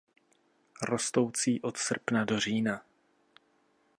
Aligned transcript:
Rostoucí 0.81 1.61
od 1.61 1.77
srpna 1.77 2.25
do 2.25 2.39
října. 2.39 2.83